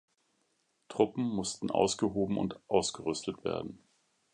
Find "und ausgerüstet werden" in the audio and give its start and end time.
2.39-3.77